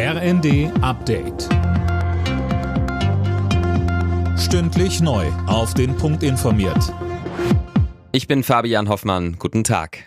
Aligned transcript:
RND 0.00 0.70
Update. 0.80 1.48
Stündlich 4.38 5.00
neu. 5.00 5.26
Auf 5.48 5.74
den 5.74 5.96
Punkt 5.96 6.22
informiert. 6.22 6.94
Ich 8.12 8.28
bin 8.28 8.44
Fabian 8.44 8.88
Hoffmann. 8.88 9.40
Guten 9.40 9.64
Tag. 9.64 10.04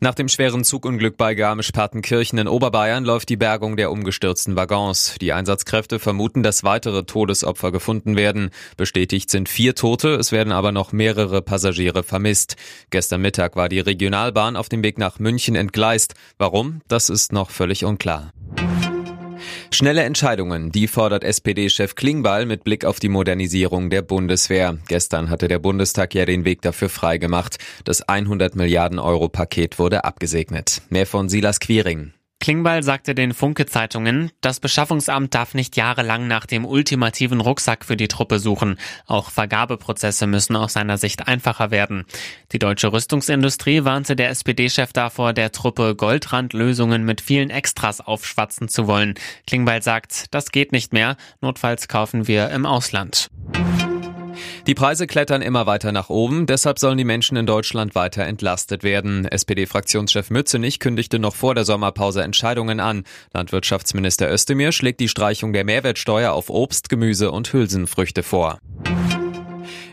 Nach 0.00 0.14
dem 0.14 0.28
schweren 0.28 0.64
Zugunglück 0.64 1.18
bei 1.18 1.34
Garmisch-Partenkirchen 1.34 2.38
in 2.38 2.48
Oberbayern 2.48 3.04
läuft 3.04 3.28
die 3.28 3.36
Bergung 3.36 3.76
der 3.76 3.90
umgestürzten 3.90 4.56
Waggons. 4.56 5.16
Die 5.20 5.34
Einsatzkräfte 5.34 5.98
vermuten, 5.98 6.42
dass 6.42 6.64
weitere 6.64 7.04
Todesopfer 7.04 7.72
gefunden 7.72 8.16
werden. 8.16 8.48
Bestätigt 8.78 9.28
sind 9.28 9.50
vier 9.50 9.74
Tote, 9.74 10.14
es 10.14 10.32
werden 10.32 10.54
aber 10.54 10.72
noch 10.72 10.92
mehrere 10.92 11.42
Passagiere 11.42 12.02
vermisst. 12.02 12.56
Gestern 12.88 13.20
Mittag 13.20 13.56
war 13.56 13.68
die 13.68 13.80
Regionalbahn 13.80 14.56
auf 14.56 14.70
dem 14.70 14.82
Weg 14.82 14.96
nach 14.96 15.18
München 15.18 15.54
entgleist. 15.54 16.14
Warum? 16.38 16.80
Das 16.88 17.10
ist 17.10 17.34
noch 17.34 17.50
völlig 17.50 17.84
unklar. 17.84 18.32
Schnelle 19.70 20.02
Entscheidungen, 20.02 20.72
die 20.72 20.88
fordert 20.88 21.24
SPD-Chef 21.24 21.94
Klingbeil 21.94 22.46
mit 22.46 22.64
Blick 22.64 22.84
auf 22.84 23.00
die 23.00 23.08
Modernisierung 23.08 23.90
der 23.90 24.02
Bundeswehr. 24.02 24.78
Gestern 24.88 25.30
hatte 25.30 25.48
der 25.48 25.58
Bundestag 25.58 26.14
ja 26.14 26.24
den 26.24 26.44
Weg 26.44 26.62
dafür 26.62 26.88
freigemacht. 26.88 27.58
Das 27.84 28.02
100 28.02 28.56
Milliarden 28.56 28.98
Euro 28.98 29.28
Paket 29.28 29.78
wurde 29.78 30.04
abgesegnet. 30.04 30.82
Mehr 30.88 31.06
von 31.06 31.28
Silas 31.28 31.60
Quiring. 31.60 32.15
Klingbeil 32.46 32.84
sagte 32.84 33.16
den 33.16 33.34
Funke-Zeitungen, 33.34 34.30
das 34.40 34.60
Beschaffungsamt 34.60 35.34
darf 35.34 35.54
nicht 35.54 35.76
jahrelang 35.76 36.28
nach 36.28 36.46
dem 36.46 36.64
ultimativen 36.64 37.40
Rucksack 37.40 37.84
für 37.84 37.96
die 37.96 38.06
Truppe 38.06 38.38
suchen. 38.38 38.78
Auch 39.04 39.32
Vergabeprozesse 39.32 40.28
müssen 40.28 40.54
aus 40.54 40.74
seiner 40.74 40.96
Sicht 40.96 41.26
einfacher 41.26 41.72
werden. 41.72 42.04
Die 42.52 42.60
deutsche 42.60 42.92
Rüstungsindustrie 42.92 43.82
warnte 43.82 44.14
der 44.14 44.30
SPD-Chef 44.30 44.92
davor, 44.92 45.32
der 45.32 45.50
Truppe 45.50 45.96
Goldrandlösungen 45.96 47.04
mit 47.04 47.20
vielen 47.20 47.50
Extras 47.50 48.00
aufschwatzen 48.00 48.68
zu 48.68 48.86
wollen. 48.86 49.14
Klingbeil 49.48 49.82
sagt, 49.82 50.26
das 50.32 50.52
geht 50.52 50.70
nicht 50.70 50.92
mehr, 50.92 51.16
notfalls 51.40 51.88
kaufen 51.88 52.28
wir 52.28 52.50
im 52.50 52.64
Ausland. 52.64 53.28
Die 54.66 54.74
Preise 54.74 55.06
klettern 55.06 55.42
immer 55.42 55.66
weiter 55.66 55.92
nach 55.92 56.10
oben, 56.10 56.46
deshalb 56.46 56.80
sollen 56.80 56.98
die 56.98 57.04
Menschen 57.04 57.36
in 57.36 57.46
Deutschland 57.46 57.94
weiter 57.94 58.24
entlastet 58.24 58.82
werden. 58.82 59.24
SPD-Fraktionschef 59.24 60.28
Mützenich 60.30 60.80
kündigte 60.80 61.20
noch 61.20 61.36
vor 61.36 61.54
der 61.54 61.64
Sommerpause 61.64 62.24
Entscheidungen 62.24 62.80
an. 62.80 63.04
Landwirtschaftsminister 63.32 64.28
Özdemir 64.28 64.72
schlägt 64.72 64.98
die 64.98 65.08
Streichung 65.08 65.52
der 65.52 65.62
Mehrwertsteuer 65.62 66.32
auf 66.32 66.50
Obst, 66.50 66.88
Gemüse 66.88 67.30
und 67.30 67.52
Hülsenfrüchte 67.52 68.24
vor. 68.24 68.58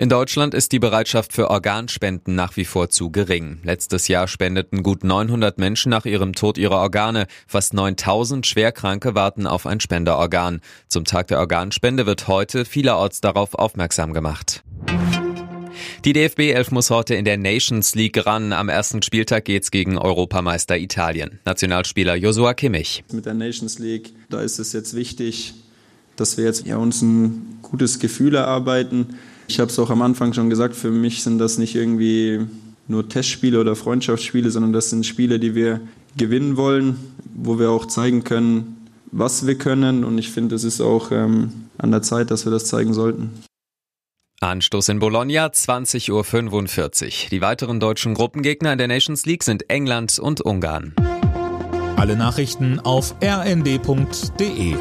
In 0.00 0.08
Deutschland 0.08 0.54
ist 0.54 0.72
die 0.72 0.78
Bereitschaft 0.78 1.34
für 1.34 1.50
Organspenden 1.50 2.34
nach 2.34 2.56
wie 2.56 2.64
vor 2.64 2.88
zu 2.88 3.10
gering. 3.10 3.58
Letztes 3.64 4.08
Jahr 4.08 4.28
spendeten 4.28 4.82
gut 4.82 5.04
900 5.04 5.58
Menschen 5.58 5.90
nach 5.90 6.06
ihrem 6.06 6.32
Tod 6.32 6.56
ihre 6.56 6.76
Organe. 6.76 7.26
Fast 7.46 7.74
9000 7.74 8.46
Schwerkranke 8.46 9.14
warten 9.14 9.46
auf 9.46 9.66
ein 9.66 9.78
Spenderorgan. 9.78 10.62
Zum 10.88 11.04
Tag 11.04 11.26
der 11.26 11.38
Organspende 11.38 12.06
wird 12.06 12.28
heute 12.28 12.64
vielerorts 12.64 13.20
darauf 13.20 13.54
aufmerksam 13.54 14.14
gemacht. 14.14 14.64
Die 16.06 16.14
DFB 16.14 16.54
11 16.54 16.70
muss 16.70 16.88
heute 16.88 17.14
in 17.14 17.26
der 17.26 17.36
Nations 17.36 17.94
League 17.94 18.24
ran. 18.24 18.54
Am 18.54 18.70
ersten 18.70 19.02
Spieltag 19.02 19.44
geht's 19.44 19.70
gegen 19.70 19.98
Europameister 19.98 20.78
Italien. 20.78 21.40
Nationalspieler 21.44 22.14
Josua 22.14 22.54
Kimmich. 22.54 23.04
Mit 23.12 23.26
der 23.26 23.34
Nations 23.34 23.78
League, 23.78 24.14
da 24.30 24.40
ist 24.40 24.60
es 24.60 24.72
jetzt 24.72 24.96
wichtig, 24.96 25.52
dass 26.16 26.38
wir 26.38 26.46
jetzt 26.46 26.66
ja, 26.66 26.78
uns 26.78 27.02
ein 27.02 27.58
gutes 27.60 27.98
Gefühl 27.98 28.34
erarbeiten 28.34 29.18
ich 29.50 29.58
habe 29.58 29.68
es 29.68 29.78
auch 29.80 29.90
am 29.90 30.00
Anfang 30.02 30.32
schon 30.32 30.48
gesagt, 30.48 30.76
für 30.76 30.92
mich 30.92 31.24
sind 31.24 31.38
das 31.38 31.58
nicht 31.58 31.74
irgendwie 31.74 32.46
nur 32.86 33.08
Testspiele 33.08 33.60
oder 33.60 33.74
Freundschaftsspiele, 33.74 34.48
sondern 34.50 34.72
das 34.72 34.90
sind 34.90 35.04
Spiele, 35.04 35.40
die 35.40 35.56
wir 35.56 35.80
gewinnen 36.16 36.56
wollen, 36.56 36.96
wo 37.34 37.58
wir 37.58 37.70
auch 37.70 37.86
zeigen 37.86 38.22
können, 38.22 38.86
was 39.10 39.48
wir 39.48 39.56
können. 39.58 40.04
Und 40.04 40.18
ich 40.18 40.30
finde, 40.30 40.54
es 40.54 40.62
ist 40.62 40.80
auch 40.80 41.10
ähm, 41.10 41.66
an 41.78 41.90
der 41.90 42.02
Zeit, 42.02 42.30
dass 42.30 42.44
wir 42.44 42.52
das 42.52 42.66
zeigen 42.66 42.94
sollten. 42.94 43.30
Anstoß 44.40 44.88
in 44.88 45.00
Bologna, 45.00 45.46
20.45 45.46 46.10
Uhr. 46.12 47.30
Die 47.30 47.40
weiteren 47.42 47.80
deutschen 47.80 48.14
Gruppengegner 48.14 48.72
in 48.72 48.78
der 48.78 48.88
Nations 48.88 49.26
League 49.26 49.42
sind 49.42 49.68
England 49.68 50.18
und 50.20 50.40
Ungarn. 50.40 50.94
Alle 51.96 52.16
Nachrichten 52.16 52.78
auf 52.78 53.16
rnd.de 53.22 54.76